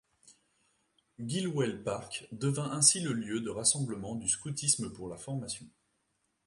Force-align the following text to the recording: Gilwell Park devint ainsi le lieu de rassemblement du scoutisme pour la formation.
Gilwell 1.19 1.83
Park 1.83 2.27
devint 2.31 2.71
ainsi 2.71 3.01
le 3.01 3.13
lieu 3.13 3.39
de 3.39 3.51
rassemblement 3.51 4.15
du 4.15 4.27
scoutisme 4.27 4.91
pour 4.91 5.07
la 5.09 5.17
formation. 5.19 5.67